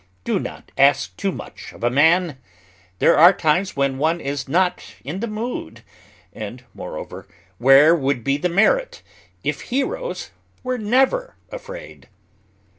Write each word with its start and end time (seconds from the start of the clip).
Do 0.23 0.39
not 0.39 0.71
ask 0.79 1.15
too 1.15 1.31
much 1.31 1.73
of 1.73 1.83
a 1.83 1.91
man! 1.91 2.39
There 2.97 3.15
are 3.19 3.31
times 3.31 3.75
when 3.75 3.99
one 3.99 4.19
is 4.19 4.49
not 4.49 4.95
in 5.03 5.19
the 5.19 5.27
mood; 5.27 5.83
and, 6.33 6.63
moreover, 6.73 7.27
where 7.59 7.93
would 7.93 8.23
be 8.23 8.37
the 8.37 8.49
merit 8.49 9.03
if 9.43 9.61
heroes 9.61 10.31
were 10.63 10.79
never 10.79 11.35
afraid? 11.51 12.09